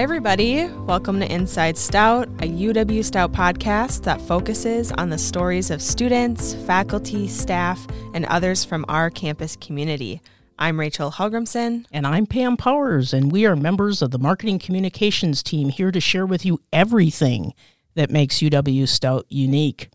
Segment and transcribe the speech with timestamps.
[0.00, 0.66] Hi, everybody.
[0.66, 6.54] Welcome to Inside Stout, a UW Stout podcast that focuses on the stories of students,
[6.54, 10.22] faculty, staff, and others from our campus community.
[10.58, 11.84] I'm Rachel Helgrimson.
[11.92, 16.00] And I'm Pam Powers, and we are members of the marketing communications team here to
[16.00, 17.52] share with you everything
[17.94, 19.90] that makes UW Stout unique.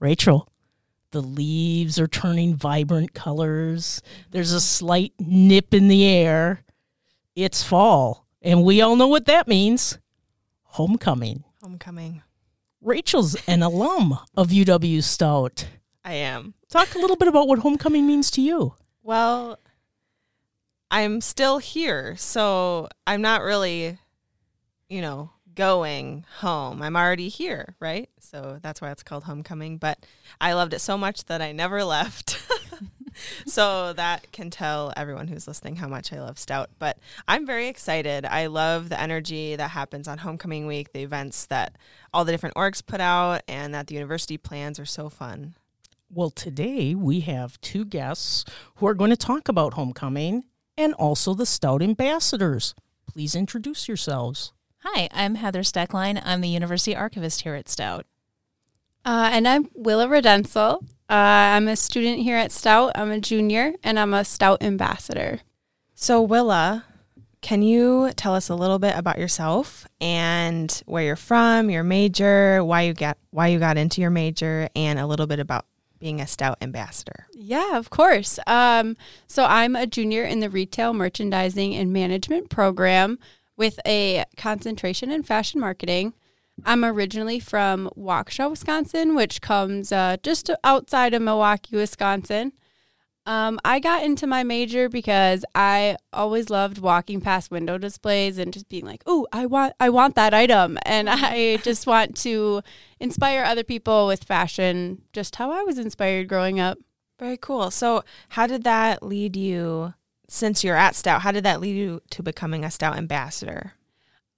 [0.00, 0.48] Rachel,
[1.10, 4.00] the leaves are turning vibrant colors.
[4.30, 6.64] There's a slight nip in the air.
[7.36, 9.98] It's fall, and we all know what that means
[10.64, 11.44] homecoming.
[11.62, 12.22] Homecoming.
[12.80, 15.68] Rachel's an alum of UW Stout.
[16.04, 16.54] I am.
[16.68, 18.74] Talk a little bit about what homecoming means to you.
[19.02, 19.58] Well,
[20.90, 23.98] I'm still here, so I'm not really,
[24.88, 26.82] you know, going home.
[26.82, 28.08] I'm already here, right?
[28.18, 29.78] So that's why it's called homecoming.
[29.78, 30.04] But
[30.40, 32.42] I loved it so much that I never left.
[33.46, 36.70] so that can tell everyone who's listening how much I love Stout.
[36.78, 38.24] But I'm very excited.
[38.24, 41.76] I love the energy that happens on homecoming week, the events that
[42.12, 45.54] all the different orgs put out, and that the university plans are so fun.
[46.10, 48.44] Well, today we have two guests
[48.76, 50.44] who are going to talk about homecoming
[50.76, 52.74] and also the Stout ambassadors.
[53.06, 54.52] Please introduce yourselves.
[54.84, 56.20] Hi, I'm Heather Stecklein.
[56.24, 58.04] I'm the University Archivist here at Stout.
[59.04, 60.84] Uh, and I'm Willa Rodencal.
[61.08, 62.92] Uh, I'm a student here at Stout.
[62.94, 65.40] I'm a junior, and I'm a Stout ambassador.
[65.94, 66.84] So, Willa,
[67.42, 72.64] can you tell us a little bit about yourself and where you're from, your major,
[72.64, 75.66] why you got why you got into your major, and a little bit about
[75.98, 77.26] being a Stout ambassador?
[77.32, 78.38] Yeah, of course.
[78.46, 83.18] Um, so I'm a junior in the retail merchandising and management program
[83.56, 86.14] with a concentration in fashion marketing.
[86.64, 92.52] I'm originally from Waukesha, Wisconsin, which comes uh, just outside of Milwaukee, Wisconsin.
[93.24, 98.52] Um, I got into my major because I always loved walking past window displays and
[98.52, 102.62] just being like, "Oh, I want, I want that item," and I just want to
[102.98, 106.78] inspire other people with fashion, just how I was inspired growing up.
[107.20, 107.70] Very cool.
[107.70, 109.94] So, how did that lead you
[110.32, 113.74] since you're at Stout, how did that lead you to becoming a Stout ambassador?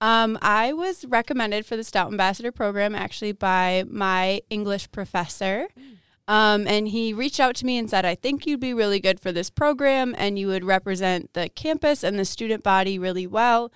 [0.01, 5.67] Um, I was recommended for the Stout Ambassador program actually by my English professor.
[6.27, 9.19] Um, and he reached out to me and said, I think you'd be really good
[9.19, 13.71] for this program and you would represent the campus and the student body really well.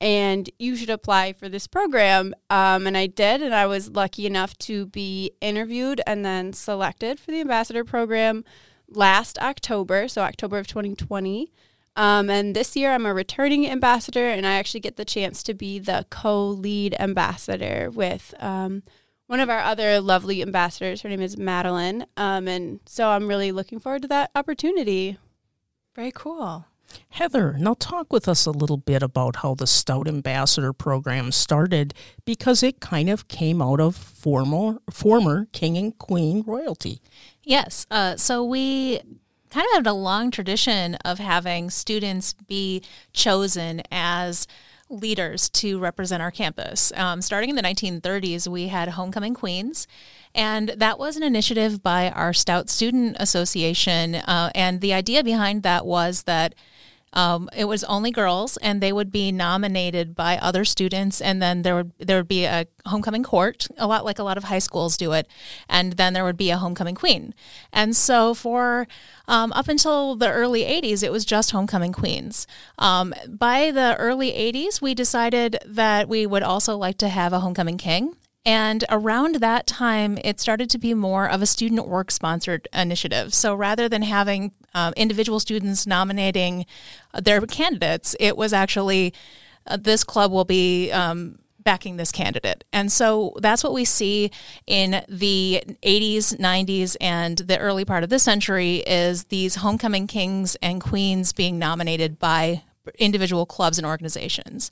[0.00, 2.34] And you should apply for this program.
[2.50, 3.40] Um, and I did.
[3.40, 8.44] And I was lucky enough to be interviewed and then selected for the ambassador program
[8.86, 11.50] last October, so October of 2020.
[11.96, 15.54] Um, and this year, I'm a returning ambassador, and I actually get the chance to
[15.54, 18.82] be the co lead ambassador with um,
[19.26, 21.02] one of our other lovely ambassadors.
[21.02, 22.06] Her name is Madeline.
[22.16, 25.18] Um, and so I'm really looking forward to that opportunity.
[25.94, 26.66] Very cool.
[27.10, 31.94] Heather, now talk with us a little bit about how the Stout Ambassador program started
[32.24, 37.00] because it kind of came out of former, former king and queen royalty.
[37.42, 37.86] Yes.
[37.90, 39.00] Uh, so we
[39.54, 42.82] kind of had a long tradition of having students be
[43.12, 44.48] chosen as
[44.90, 46.92] leaders to represent our campus.
[46.96, 49.86] Um, starting in the 1930s, we had homecoming queens.
[50.34, 54.16] And that was an initiative by our Stout Student Association.
[54.16, 56.56] Uh, and the idea behind that was that
[57.14, 61.62] um, it was only girls, and they would be nominated by other students, and then
[61.62, 64.58] there would there would be a homecoming court, a lot like a lot of high
[64.58, 65.26] schools do it,
[65.68, 67.32] and then there would be a homecoming queen.
[67.72, 68.88] And so for
[69.28, 72.46] um, up until the early '80s, it was just homecoming queens.
[72.78, 77.40] Um, by the early '80s, we decided that we would also like to have a
[77.40, 78.16] homecoming king.
[78.46, 83.32] And around that time, it started to be more of a student work sponsored initiative.
[83.32, 86.66] So rather than having um, individual students nominating
[87.18, 89.14] their candidates, it was actually
[89.66, 92.64] uh, this club will be um, backing this candidate.
[92.72, 94.30] And so that's what we see
[94.66, 100.56] in the 80s, 90s, and the early part of this century is these homecoming kings
[100.56, 102.62] and queens being nominated by
[102.98, 104.70] individual clubs and organizations.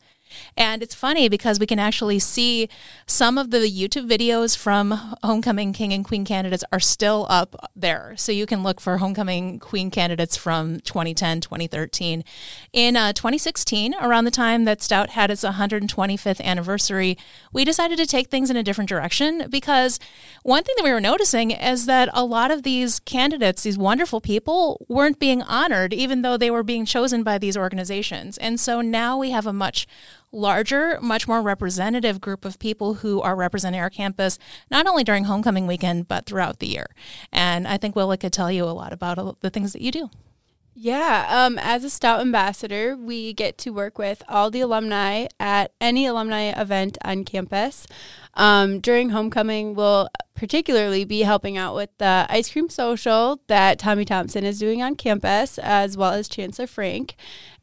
[0.57, 2.69] And it's funny because we can actually see
[3.07, 4.93] some of the YouTube videos from
[5.23, 8.15] Homecoming King and Queen candidates are still up there.
[8.17, 12.25] So you can look for Homecoming Queen candidates from 2010, 2013.
[12.73, 17.17] In uh, 2016, around the time that Stout had its 125th anniversary,
[17.53, 19.99] we decided to take things in a different direction because
[20.43, 24.21] one thing that we were noticing is that a lot of these candidates, these wonderful
[24.21, 28.39] people, weren't being honored, even though they were being chosen by these organizations.
[28.39, 29.87] And so now we have a much
[30.33, 34.39] larger, much more representative group of people who are representing our campus,
[34.71, 36.87] not only during homecoming weekend, but throughout the year.
[37.33, 40.11] And I think Willa could tell you a lot about the things that you do.
[40.75, 45.73] Yeah, um, as a Stout ambassador, we get to work with all the alumni at
[45.83, 47.87] any alumni event on campus.
[48.35, 54.07] Um, during homecoming, we'll particularly be helping out with the ice cream social that Tommy
[54.07, 57.17] Thompson is doing on campus, as well as Chancellor Frank.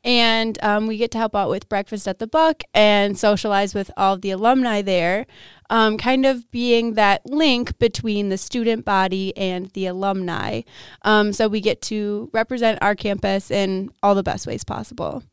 [0.04, 3.92] And um, we get to help out with breakfast at the Buck and socialize with
[3.98, 5.25] all the alumni there,
[5.69, 10.62] um, kind of being that link between the student body and the alumni.
[11.01, 15.24] Um, so we get to represent our campus in all the best ways possible.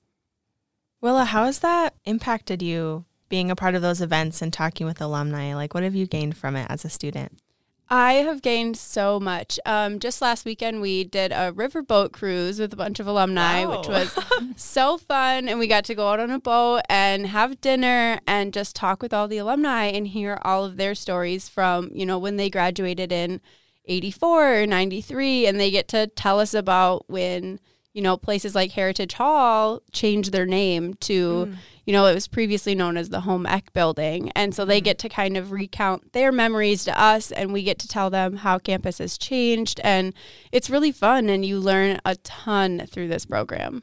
[1.00, 5.00] Willa, how has that impacted you being a part of those events and talking with
[5.00, 5.54] alumni?
[5.54, 7.38] Like, what have you gained from it as a student?
[7.88, 9.60] I have gained so much.
[9.64, 13.78] Um, just last weekend, we did a riverboat cruise with a bunch of alumni, Wow.
[13.78, 14.18] which was
[14.56, 15.48] so fun.
[15.48, 19.02] And we got to go out on a boat and have dinner and just talk
[19.02, 22.50] with all the alumni and hear all of their stories from, you know, when they
[22.50, 23.40] graduated in
[23.84, 25.46] 84 or 93.
[25.46, 27.60] And they get to tell us about when,
[27.96, 31.56] you know, places like Heritage Hall changed their name to, mm.
[31.86, 34.30] you know, it was previously known as the Home Ec Building.
[34.36, 34.84] And so they mm.
[34.84, 38.36] get to kind of recount their memories to us, and we get to tell them
[38.36, 39.80] how campus has changed.
[39.82, 40.12] And
[40.52, 43.82] it's really fun, and you learn a ton through this program.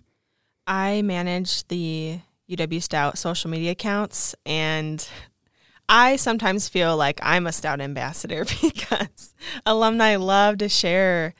[0.68, 2.20] I manage the
[2.52, 5.10] UW Stout social media accounts, and
[5.90, 9.34] I sometimes feel like I'm a Stout ambassador because
[9.66, 11.34] alumni love to share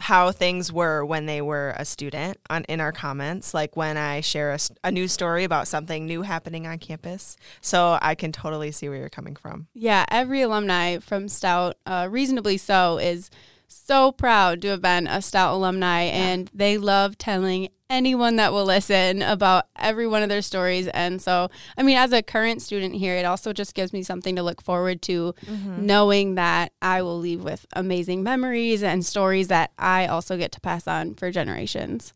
[0.00, 4.20] how things were when they were a student on in our comments like when i
[4.20, 7.36] share a news story about something new happening on campus.
[7.60, 9.68] So i can totally see where you're coming from.
[9.74, 13.30] Yeah, every alumni from Stout, uh, reasonably so, is
[13.70, 18.64] so proud to have been a Stout alumni, and they love telling anyone that will
[18.64, 20.86] listen about every one of their stories.
[20.88, 24.36] And so, I mean, as a current student here, it also just gives me something
[24.36, 25.86] to look forward to, mm-hmm.
[25.86, 30.60] knowing that I will leave with amazing memories and stories that I also get to
[30.60, 32.12] pass on for generations.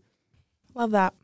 [0.75, 1.15] love that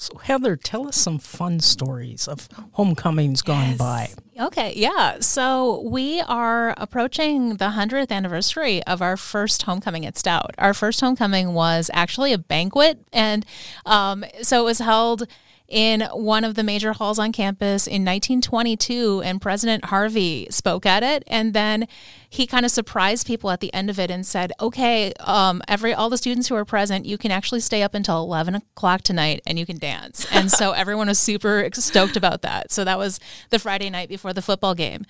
[0.00, 4.08] So, Heather, tell us some fun stories of homecomings gone by.
[4.40, 5.20] Okay, yeah.
[5.20, 10.54] So we are approaching the 100th anniversary of our first homecoming at Stout.
[10.56, 13.04] Our first homecoming was actually a banquet.
[13.12, 13.44] And
[13.84, 15.26] um, so it was held
[15.70, 21.02] in one of the major halls on campus in 1922, and President Harvey spoke at
[21.02, 21.22] it.
[21.28, 21.86] And then
[22.28, 25.94] he kind of surprised people at the end of it and said, "Okay, um, every
[25.94, 29.42] all the students who are present, you can actually stay up until 11 o'clock tonight
[29.46, 32.72] and you can dance." And so everyone was super stoked about that.
[32.72, 33.20] So that was
[33.50, 35.04] the Friday night before the football game.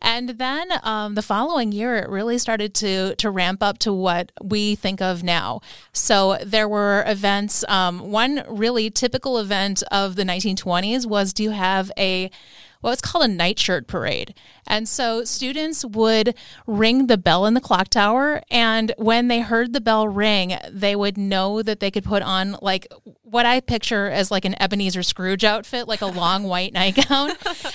[0.00, 4.30] And then um, the following year, it really started to to ramp up to what
[4.42, 5.60] we think of now.
[5.92, 7.64] So there were events.
[7.68, 12.30] Um, one really typical event of the 1920s was to have a
[12.80, 14.34] what was called a nightshirt parade.
[14.66, 16.34] And so students would
[16.66, 18.42] ring the bell in the clock tower.
[18.50, 22.56] And when they heard the bell ring, they would know that they could put on
[22.62, 22.86] like
[23.22, 27.32] what I picture as like an Ebenezer Scrooge outfit, like a long white nightgown.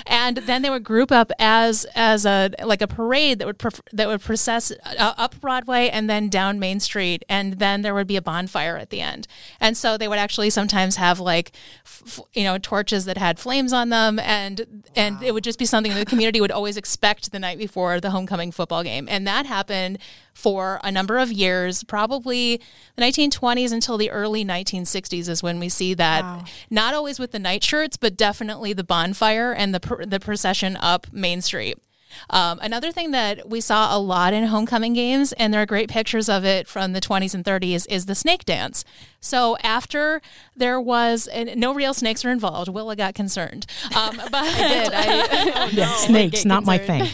[0.08, 3.82] and then they would group up as as a like a parade that would pref-
[3.92, 8.08] that would process uh, up Broadway and then down Main Street, and then there would
[8.08, 9.28] be a bonfire at the end.
[9.60, 11.52] And so they would actually sometimes have like
[11.86, 15.66] f- you know torches that had flames on them, and and it would just be
[15.66, 19.28] something that the community would always expect the night before the homecoming football game, and
[19.28, 20.00] that happened
[20.34, 22.60] for a number of years, probably
[22.96, 26.24] the 1920s until the early 1960s is when we see that.
[26.24, 26.46] Wow.
[26.72, 31.06] Not always with the nightshirts, but definitely the bonfire and the pr- the procession up
[31.14, 31.78] Main Street.
[32.30, 35.90] Um, another thing that we saw a lot in homecoming games, and there are great
[35.90, 38.84] pictures of it from the 20s and 30s, is the snake dance.
[39.24, 40.20] So after
[40.56, 43.68] there was, and no real snakes are involved, Willa got concerned.
[43.96, 44.94] Um, but I did.
[44.94, 47.08] I, Yeah, snakes, not my thing.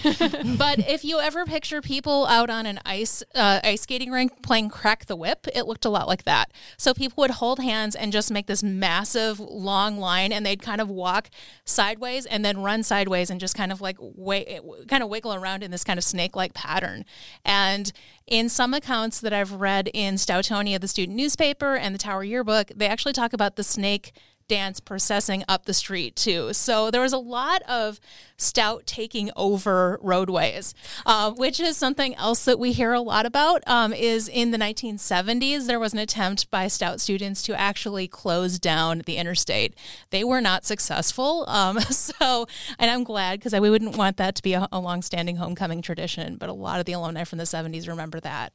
[0.57, 4.69] but if you ever picture people out on an ice uh, ice skating rink playing
[4.69, 6.51] crack the whip, it looked a lot like that.
[6.77, 10.79] So people would hold hands and just make this massive long line, and they'd kind
[10.79, 11.29] of walk
[11.65, 15.63] sideways and then run sideways and just kind of like wait, kind of wiggle around
[15.63, 17.05] in this kind of snake like pattern.
[17.45, 17.91] And
[18.25, 22.71] in some accounts that I've read in Stoutonia, the student newspaper, and the Tower Yearbook,
[22.75, 24.13] they actually talk about the snake
[24.47, 26.53] dance processing up the street too.
[26.53, 27.99] So there was a lot of
[28.37, 30.73] stout taking over roadways,
[31.05, 33.63] uh, which is something else that we hear a lot about.
[33.67, 38.59] Um, is in the 1970s there was an attempt by stout students to actually close
[38.59, 39.75] down the interstate.
[40.11, 41.45] They were not successful.
[41.47, 42.47] Um, so,
[42.79, 46.37] and I'm glad because we wouldn't want that to be a, a long-standing homecoming tradition.
[46.37, 48.53] But a lot of the alumni from the 70s remember that.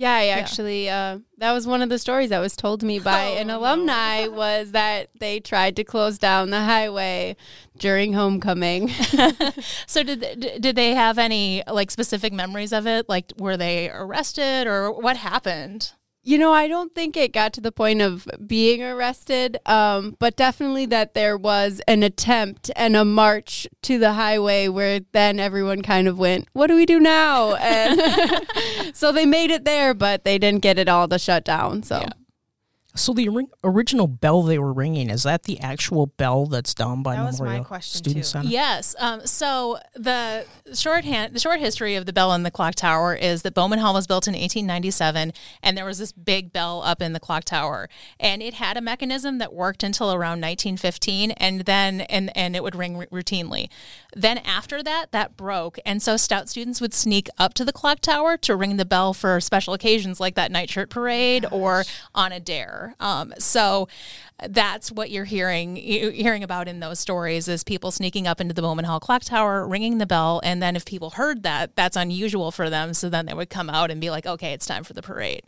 [0.00, 2.98] Yeah, I actually uh, that was one of the stories that was told to me
[3.00, 3.58] by Oh, an no.
[3.58, 7.36] alumni was that they tried to close down the highway
[7.78, 8.90] during homecoming.
[9.86, 13.08] So did did they have any like specific memories of it?
[13.10, 15.92] Like were they arrested or what happened?
[16.22, 20.36] You know, I don't think it got to the point of being arrested, um, but
[20.36, 25.80] definitely that there was an attempt and a march to the highway where then everyone
[25.82, 27.54] kind of went, What do we do now?
[27.54, 28.46] And
[28.94, 31.82] so they made it there, but they didn't get it all to shut down.
[31.82, 32.00] So.
[32.00, 32.10] Yeah.
[32.96, 37.02] So the ori- original bell they were ringing is that the actual bell that's down
[37.02, 38.28] by That was my Memorial question, Student too.
[38.28, 38.48] Center?
[38.48, 38.96] Yes.
[38.98, 40.44] Um, so the
[40.74, 43.94] shorthand, the short history of the bell in the clock tower is that Bowman Hall
[43.94, 45.32] was built in 1897,
[45.62, 48.80] and there was this big bell up in the clock tower, and it had a
[48.80, 53.68] mechanism that worked until around 1915, and then and and it would ring r- routinely.
[54.16, 58.00] Then after that, that broke, and so Stout students would sneak up to the clock
[58.00, 62.40] tower to ring the bell for special occasions like that nightshirt parade or on a
[62.40, 62.79] dare.
[63.00, 63.88] Um, so
[64.48, 68.62] that's what you're hearing hearing about in those stories is people sneaking up into the
[68.62, 72.50] Bowman Hall clock tower, ringing the bell, and then if people heard that, that's unusual
[72.50, 72.94] for them.
[72.94, 75.42] So then they would come out and be like, "Okay, it's time for the parade."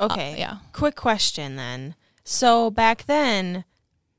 [0.00, 0.36] Okay.
[0.38, 0.58] yeah.
[0.72, 1.94] Quick question then.
[2.24, 3.64] So back then,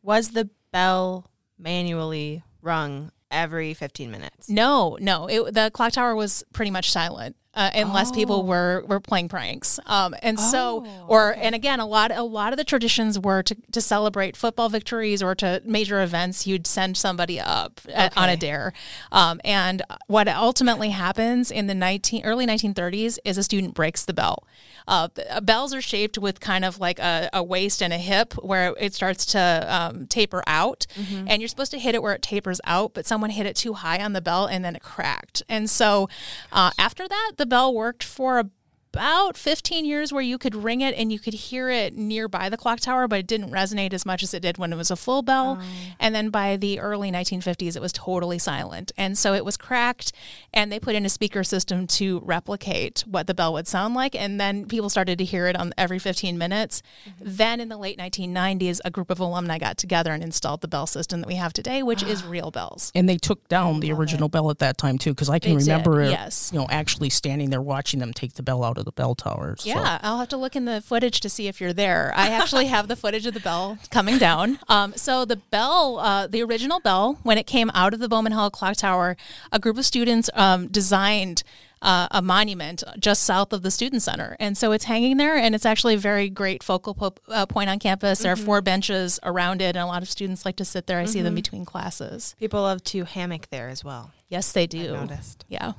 [0.02, 4.50] was the bell manually rung every 15 minutes?
[4.50, 7.36] No, no, it, the clock tower was pretty much silent.
[7.56, 8.44] Uh, unless people Oh.
[8.46, 12.58] were were playing pranks, um, and so, or and again, a lot a lot of
[12.58, 16.46] the traditions were to, to celebrate football victories or to major events.
[16.46, 18.72] You'd send somebody up at, on a dare,
[19.12, 24.06] um, and what ultimately happens in the nineteen early nineteen thirties is a student breaks
[24.06, 24.44] the bell.
[24.88, 28.34] Uh, uh, bells are shaped with kind of like a, a waist and a hip
[28.44, 30.86] where it starts to um, taper out,
[31.28, 33.74] and you're supposed to hit it where it tapers out, but someone hit it too
[33.74, 35.44] high on the bell and then it cracked.
[35.50, 36.10] And so
[36.52, 38.52] uh, after that, the bell worked for
[38.94, 42.58] about 15 years where you could ring it and you could hear it nearby the
[42.58, 44.96] clock tower, but it didn't resonate as much as it did when it was a
[44.96, 45.62] full bell.
[46.00, 48.92] And then by the early 1950s, it was totally silent.
[48.98, 50.12] And so it was cracked,
[50.52, 54.16] and they put in a speaker system to replicate what the bell would sound like.
[54.16, 56.82] And then people started to hear it on every 15 minutes.
[57.20, 60.88] Then in the late 1990s, a group of alumni got together and installed the bell
[60.88, 62.92] system that we have today, which is real bells.
[62.96, 65.60] And they took down the original bell at that time too, because I can They
[65.60, 66.50] did, remember, uh, yes.
[66.52, 69.56] you know, actually standing there watching them take the bell out of the bell tower.
[69.60, 72.12] So- Yeah, I'll have to look in the footage to see if you're there.
[72.16, 74.60] I actually have the footage of the bell coming down.
[74.68, 78.32] Um, so the bell, uh, the original bell, when it came out of the Bowman
[78.32, 79.16] Hall Clock Tower,
[79.52, 81.44] a group of students um, designed.
[81.82, 85.56] Uh, a monument just south of the student center, and so it's hanging there, and
[85.56, 88.20] it's actually a very great focal po- uh, point on campus.
[88.20, 91.00] There are four benches around it, and a lot of students like to sit there.
[91.00, 92.36] I see them between classes.
[92.38, 94.12] People love to hammock there as well.
[94.28, 94.92] Yes, they I do.
[94.92, 95.46] noticed.
[95.48, 95.72] Yeah.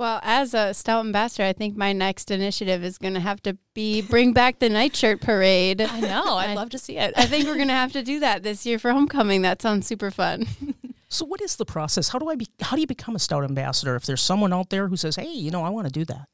[0.00, 3.58] Well, as a stout ambassador, I think my next initiative is going to have to
[3.74, 5.82] be bring back the nightshirt parade.
[5.82, 6.36] I know.
[6.36, 7.12] I'd love to see it.
[7.18, 9.42] I think we're going to have to do that this year for homecoming.
[9.42, 10.46] That sounds super fun.
[11.12, 12.08] So what is the process?
[12.08, 12.46] How do I be?
[12.60, 13.96] How do you become a stout ambassador?
[13.96, 16.28] If there's someone out there who says, "Hey, you know, I want to do that,"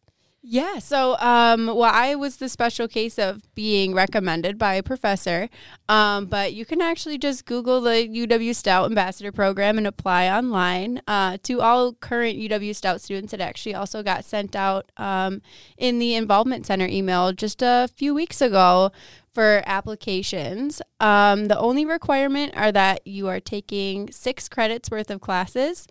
[0.48, 0.78] Yeah.
[0.78, 5.48] So, um, well, I was the special case of being recommended by a professor,
[5.88, 11.02] um, but you can actually just Google the UW Stout Ambassador Program and apply online.
[11.08, 15.42] Uh, to all current UW Stout students, it actually also got sent out um,
[15.76, 18.92] in the Involvement Center email just a few weeks ago
[19.34, 20.80] for applications.
[21.00, 25.88] Um, the only requirement are that you are taking six credits worth of classes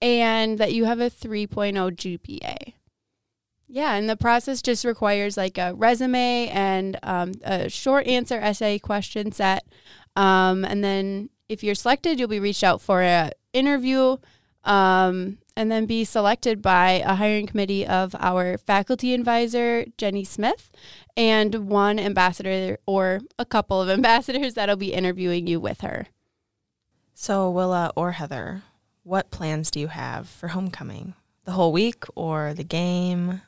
[0.00, 2.77] and that you have a 3.0 GPA.
[3.68, 8.78] Yeah, and the process just requires like a resume and um, a short answer essay
[8.78, 9.66] question set.
[10.16, 14.16] Um, and then if you're selected, you'll be reached out for an interview
[14.64, 20.70] um, and then be selected by a hiring committee of our faculty advisor, Jenny Smith,
[21.16, 26.06] and one ambassador or a couple of ambassadors that'll be interviewing you with her.
[27.12, 28.62] So, Willa or Heather,
[29.02, 31.14] what plans do you have for homecoming?
[31.44, 33.42] The whole week or the game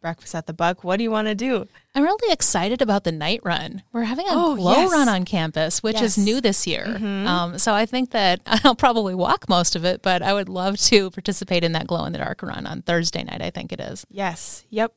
[0.00, 0.84] breakfast at the Buck?
[0.84, 1.66] What do you want to do?
[1.94, 3.82] I'm really excited about the night run.
[3.92, 4.90] We're having a Oh, glow yes.
[4.92, 6.84] run on campus, which is new this year.
[6.86, 7.26] Mhm.
[7.26, 10.76] Um, so I think that I'll probably walk most of it, but I would love
[10.78, 13.42] to participate in that glow in the dark run on Thursday night.
[13.42, 14.06] I think it is.
[14.10, 14.64] Yes.
[14.70, 14.92] Yep.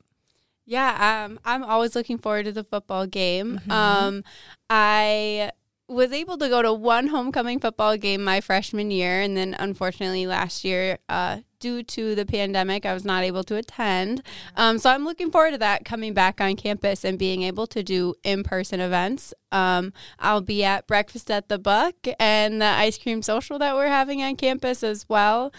[0.65, 3.60] Yeah, um, I'm always looking forward to the football game.
[3.70, 4.24] Um,
[4.70, 5.51] I
[5.89, 10.25] was able to go to one homecoming football game my freshman year, and then unfortunately
[10.27, 14.23] last year, uh, due to the pandemic, I was not able to attend.
[14.57, 17.81] Um, so I'm looking forward to that coming back on campus and being able to
[17.81, 19.33] do in person events.
[19.53, 23.87] Um, I'll be at Breakfast at the Buck and the ice cream social that we're
[23.87, 25.53] having on campus as well.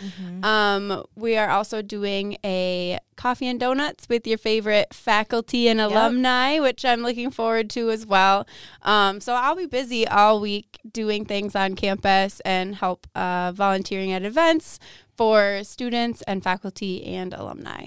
[0.44, 6.59] Um, we are also doing a coffee and donuts with your favorite faculty and alumni,
[6.59, 8.47] which I'm looking forward to as well.
[8.82, 14.11] Um, so I'll be busy all week doing things on campus and help uh, volunteering
[14.11, 14.78] at events
[15.23, 17.87] for students and faculty and alumni.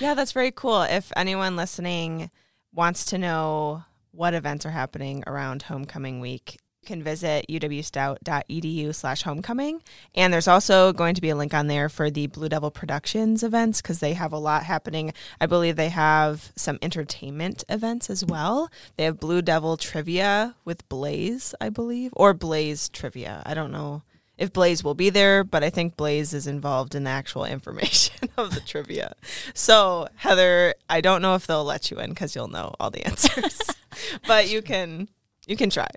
[0.00, 0.80] Yeah, that's very cool.
[0.80, 2.30] If anyone listening
[2.72, 9.20] wants to know what events are happening around homecoming week, you can visit uwstout.edu slash
[9.20, 9.82] homecoming.
[10.14, 13.42] And there's also going to be a link on there for the Blue Devil Productions
[13.42, 15.12] events because they have a lot happening.
[15.42, 18.70] I believe they have some entertainment events as well.
[18.96, 23.42] They have Blue Devil Trivia with Blaze, I believe, or Blaze Trivia.
[23.44, 24.04] I don't know
[24.36, 28.28] if Blaze will be there, but I think Blaze is involved in the actual information
[28.36, 29.14] of the trivia.
[29.54, 33.04] So, Heather, I don't know if they'll let you in because you'll know all the
[33.06, 33.60] answers,
[34.26, 35.08] but you can
[35.46, 35.88] you can try.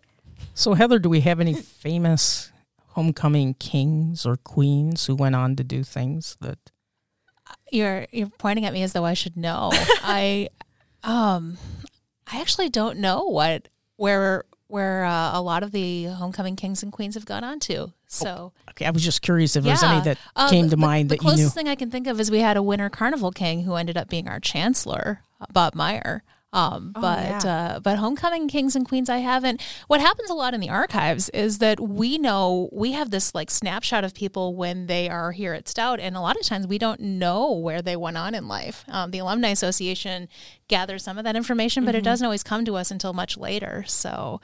[0.53, 2.51] So, Heather, do we have any famous
[2.89, 6.57] homecoming kings or queens who went on to do things that?
[7.71, 9.69] You're you're pointing at me as though I should know.
[9.73, 10.49] I
[11.03, 11.57] um
[12.31, 16.91] I actually don't know what where where uh, a lot of the homecoming kings and
[16.91, 17.93] queens have gone on to.
[18.07, 19.93] So Okay, I was just curious if there's Yeah.
[19.95, 21.31] any that Um, came to the- mind the that you knew.
[21.31, 21.59] The closest knew.
[21.63, 24.07] thing I can think of is we had a winter carnival king who ended up
[24.09, 26.23] being our chancellor, uh, Bob Meyer.
[26.53, 27.73] Um, Oh, but yeah.
[27.75, 29.61] uh, but homecoming kings and queens I haven't.
[29.87, 33.51] What happens a lot in the archives is that we know we have this like
[33.51, 36.77] snapshot of people when they are here at Stout, and a lot of times we
[36.77, 38.85] don't know where they went on in life.
[38.87, 40.29] Um, the alumni association
[40.69, 42.05] gathers some of that information, but it Mm-hmm.
[42.05, 43.83] doesn't always come to us until much later.
[43.85, 44.39] So.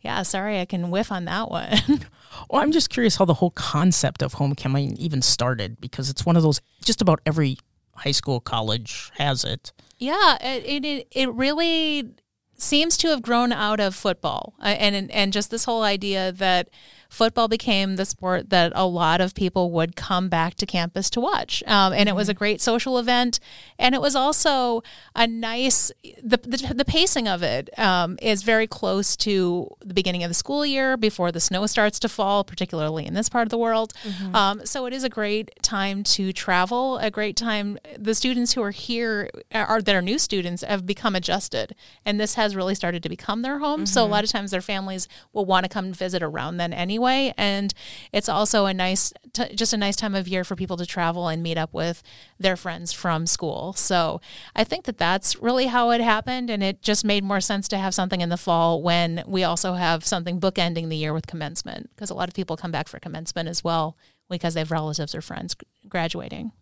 [0.00, 2.04] Yeah, sorry, I can whiff on that one.
[2.50, 6.36] Well, I'm just curious how the whole concept of homecoming even started because it's one
[6.36, 6.60] of those.
[6.84, 7.58] Just about every
[7.96, 9.72] high school, college has it.
[9.98, 12.10] Yeah, it it it really
[12.54, 16.68] seems to have grown out of football, uh, and and just this whole idea that
[17.08, 21.20] football became the sport that a lot of people would come back to campus to
[21.20, 23.40] watch, um, and it was a great social event,
[23.78, 24.82] and it was also
[25.14, 25.90] a nice
[26.22, 30.34] the the, the pacing of it um, is very close to the beginning of the
[30.34, 33.92] school year before the snow starts to fall, particularly in this part of the world.
[34.34, 37.78] Um, so it is a great time to travel, a great time.
[37.96, 41.74] The students who are here are that are new students have become adjusted,
[42.04, 43.86] and this has really started to become their home.
[43.86, 46.97] So a lot of times their families will want to come visit around then anyway,
[47.06, 47.72] and
[48.12, 51.28] it's also a nice, t- just a nice time of year for people to travel
[51.28, 52.02] and meet up with
[52.38, 53.72] their friends from school.
[53.72, 54.20] So
[54.54, 57.78] I think that that's really how it happened, and it just made more sense to
[57.78, 61.90] have something in the fall when we also have something bookending the year with commencement,
[61.94, 63.96] because a lot of people come back for commencement as well
[64.28, 65.56] because they have relatives or friends
[65.88, 66.52] graduating.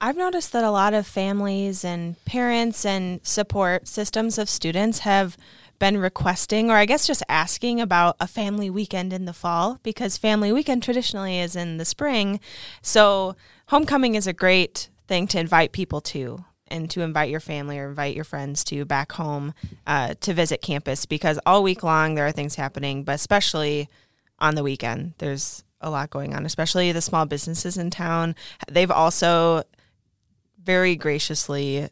[0.00, 5.38] I've noticed that a lot of families and parents and support systems of students have
[5.84, 10.16] been requesting, or I guess just asking about a family weekend in the fall because
[10.16, 12.40] family weekend traditionally is in the spring.
[12.80, 17.78] So, homecoming is a great thing to invite people to and to invite your family
[17.78, 19.52] or invite your friends to back home
[19.86, 23.90] uh, to visit campus because all week long there are things happening, but especially
[24.38, 28.34] on the weekend, there's a lot going on, especially the small businesses in town.
[28.72, 29.64] They've also
[30.62, 31.90] very graciously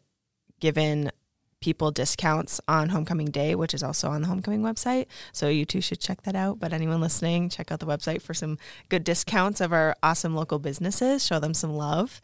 [0.59, 1.11] given
[1.63, 5.05] people discounts on homecoming day which is also on the homecoming website.
[5.31, 6.59] So you too should check that out.
[6.59, 8.57] But anyone listening check out the website for some
[8.89, 11.25] good discounts of our awesome local businesses.
[11.25, 12.21] Show them some love.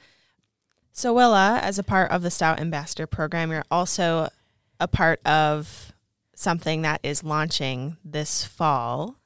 [0.91, 4.27] So willa as a part of the stout ambassador program you're also
[4.77, 5.93] a part of
[6.35, 9.18] something that is launching this fall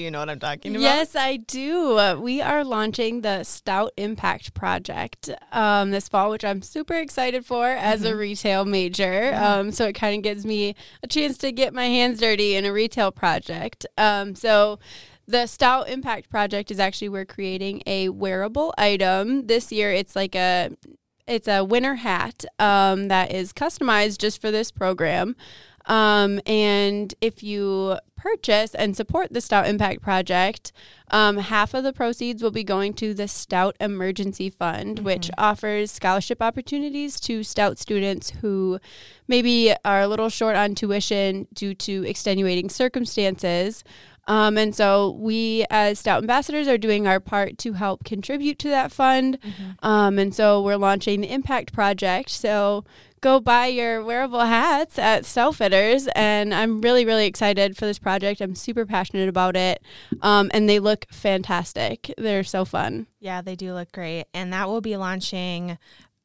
[0.00, 1.98] do you know what i'm talking about Yes, I do.
[1.98, 7.44] Uh, we are launching the Stout Impact Project um, this fall, which I'm super excited
[7.44, 9.34] for as a retail major.
[9.34, 12.64] Um, so it kind of gives me a chance to get my hands dirty in
[12.64, 13.84] a retail project.
[13.98, 14.78] Um, so
[15.28, 19.92] the Stout Impact Project is actually we're creating a wearable item this year.
[19.92, 20.70] It's like a
[21.26, 25.36] it's a winter hat um, that is customized just for this program.
[25.86, 30.72] Um, and if you purchase and support the Stout Impact Project,
[31.10, 35.90] um, half of the proceeds will be going to the Stout Emergency Fund, which offers
[35.90, 38.78] scholarship opportunities to Stout students who
[39.26, 43.84] maybe are a little short on tuition due to extenuating circumstances.
[44.26, 48.68] Um, and so we, as Stout ambassadors, are doing our part to help contribute to
[48.68, 49.38] that fund.
[49.82, 52.30] Um, and so we're launching the Impact Project.
[52.30, 52.84] So
[53.20, 56.08] go buy your wearable hats at Stoutfitters.
[56.14, 58.40] And I'm really, really excited for this project.
[58.40, 59.82] I'm super passionate about it.
[60.22, 62.12] Um, and they look fantastic.
[62.16, 63.06] They're so fun.
[63.18, 64.26] Yeah, they do look great.
[64.32, 65.76] And that will be launching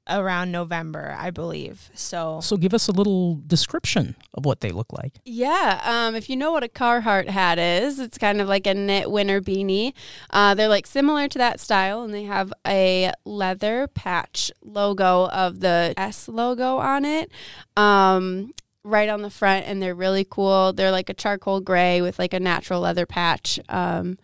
[0.08, 1.90] around November, I believe.
[1.94, 5.14] So, So give us a little description of what they look like.
[5.26, 8.74] Yeah, um, if you know what a Carhartt hat is, it's kind of like a
[8.74, 9.94] knit winter beanie.
[10.30, 15.60] Uh, they're like similar to that style, and they have a leather patch logo of
[15.60, 17.32] the S logo on it.
[17.76, 18.54] Um,
[18.86, 22.36] right on the front and they're really cool they're like a charcoal gray with like
[22.36, 24.16] a natural leather patch um,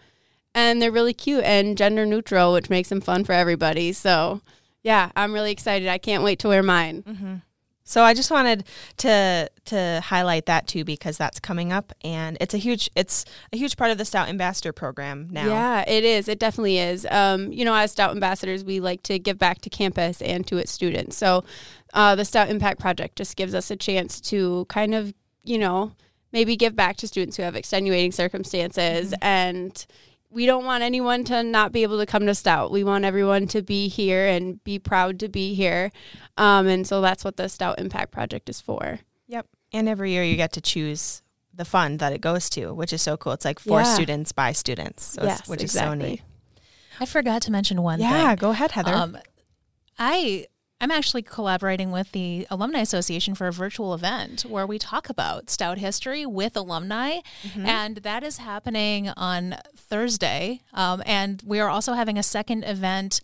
[0.53, 4.39] and they're really cute and gender neutral which makes them fun for everybody so
[4.83, 5.87] yeah, I'm really excited.
[5.87, 7.03] I can't wait to wear mine.
[7.03, 7.35] Mm-hmm.
[7.83, 8.63] So I just wanted
[8.97, 13.57] to to highlight that too because that's coming up and it's a huge it's a
[13.57, 15.47] huge part of the Stout Ambassador program now.
[15.47, 16.29] Yeah, it is.
[16.29, 17.05] It definitely is.
[17.09, 20.57] Um, you know, as Stout ambassadors, we like to give back to campus and to
[20.57, 21.17] its students.
[21.17, 21.43] So
[21.93, 25.13] uh, the Stout Impact Project just gives us a chance to kind of,
[25.43, 25.91] you know,
[26.31, 29.23] maybe give back to students who have extenuating circumstances mm-hmm.
[29.23, 29.85] and
[30.31, 32.71] we don't want anyone to not be able to come to Stout.
[32.71, 35.91] We want everyone to be here and be proud to be here.
[36.37, 38.99] Um, and so that's what the Stout Impact Project is for.
[39.27, 39.47] Yep.
[39.73, 41.21] And every year you get to choose
[41.53, 43.33] the fund that it goes to, which is so cool.
[43.33, 43.93] It's like for yeah.
[43.93, 45.97] students by students, so yes, which exactly.
[45.97, 46.21] is so neat.
[46.99, 48.21] I forgot to mention one yeah, thing.
[48.21, 48.93] Yeah, go ahead, Heather.
[48.93, 49.17] Um,
[49.99, 50.47] I
[50.81, 55.51] I'm actually collaborating with the Alumni Association for a virtual event where we talk about
[55.51, 57.19] stout history with alumni.
[57.43, 57.65] Mm-hmm.
[57.67, 60.61] And that is happening on Thursday.
[60.73, 63.21] Um, and we are also having a second event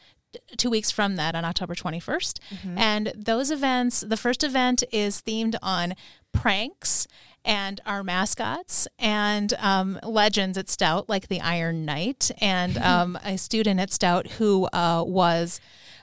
[0.56, 2.39] two weeks from that on October 21st.
[2.50, 2.78] Mm-hmm.
[2.78, 5.96] And those events, the first event is themed on
[6.32, 7.08] pranks
[7.43, 13.38] and our mascots and um, legends at Stout, like the Iron Knight, and um, a
[13.38, 15.60] student at Stout who uh, was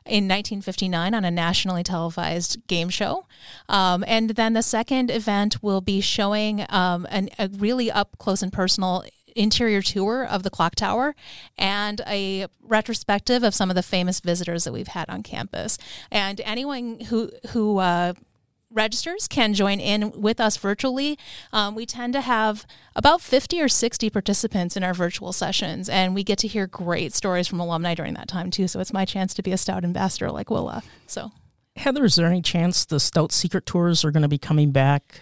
[0.06, 3.26] in 1959 on a nationally televised game show.
[3.68, 8.42] Um, and then the second event will be showing um, an, a really up close
[8.42, 11.14] and personal interior tour of the clock tower
[11.58, 15.78] and a retrospective of some of the famous visitors that we've had on campus.
[16.10, 18.14] And anyone who who uh,
[18.74, 21.18] registers can join in with us virtually.
[21.52, 26.14] Um, we tend to have about 50 or 60 participants in our virtual sessions, and
[26.14, 28.68] we get to hear great stories from alumni during that time, too.
[28.68, 30.82] So it's my chance to be a Stout ambassador like Willa.
[31.06, 31.30] So,
[31.76, 35.20] Heather, is there any chance the Stout Secret Tours are going to be coming back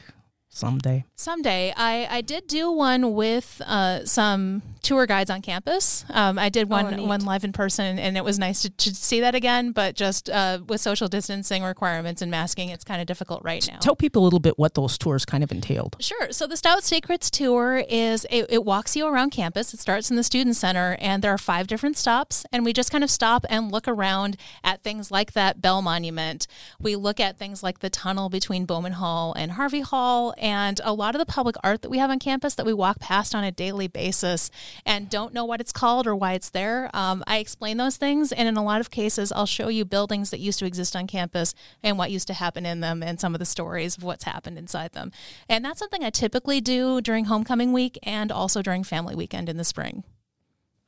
[0.53, 1.05] someday?
[1.17, 1.73] Someday.
[1.77, 6.05] I, I did do one with uh, some tour guides on campus.
[6.11, 8.95] Um, I did one oh, one live in person, and it was nice to, to
[8.95, 9.73] see that again.
[9.73, 13.79] But just uh, with social distancing requirements and masking, it's kind of difficult right now.
[13.79, 15.97] Tell people a little bit what those tours kind of entailed.
[16.01, 16.31] Sure.
[16.31, 19.73] So the Stout Secrets tour is it, it walks you around campus.
[19.73, 22.91] It starts in the student center, and there are five different stops, and we just
[22.91, 26.47] kind of stop and look around at things like that Bell Monument.
[26.79, 30.93] We look at things like the tunnel between Bowman Hall and Harvey Hall, and a
[30.93, 33.45] lot of the public art that we have on campus that we walk past on
[33.45, 34.51] a daily basis
[34.85, 38.33] and don't know what it's called or why it's there, um, I explain those things.
[38.33, 41.07] And in a lot of cases, I'll show you buildings that used to exist on
[41.07, 44.25] campus and what used to happen in them and some of the stories of what's
[44.25, 45.13] happened inside them.
[45.49, 49.59] And that's something I typically do during homecoming week and also during family weekend in
[49.59, 50.03] the spring.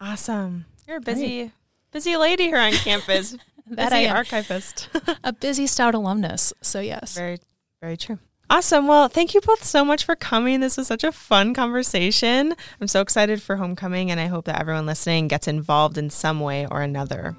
[0.00, 0.64] Awesome.
[0.88, 1.52] You're a busy,
[1.92, 3.36] busy lady here on campus.
[3.68, 4.16] that busy I am.
[4.16, 4.88] archivist.
[5.24, 6.52] a busy stout alumnus.
[6.60, 7.14] So yes.
[7.14, 7.38] Very,
[7.80, 8.18] very true.
[8.50, 8.86] Awesome.
[8.86, 10.60] Well, thank you both so much for coming.
[10.60, 12.54] This was such a fun conversation.
[12.80, 16.40] I'm so excited for homecoming, and I hope that everyone listening gets involved in some
[16.40, 17.34] way or another.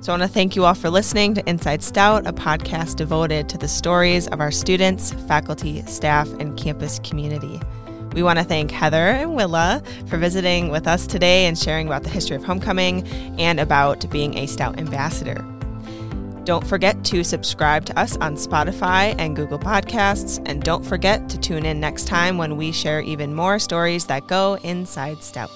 [0.00, 3.48] So, I want to thank you all for listening to Inside Stout, a podcast devoted
[3.50, 7.60] to the stories of our students, faculty, staff, and campus community.
[8.12, 12.02] We want to thank Heather and Willa for visiting with us today and sharing about
[12.02, 13.06] the history of homecoming
[13.38, 15.44] and about being a Stout ambassador.
[16.46, 20.40] Don't forget to subscribe to us on Spotify and Google Podcasts.
[20.46, 24.28] And don't forget to tune in next time when we share even more stories that
[24.28, 25.50] go inside Stout.